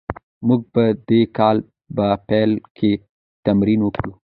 [0.47, 1.57] موږ به د کال
[1.95, 2.91] په پیل کې
[3.45, 4.11] تمرین وکړو.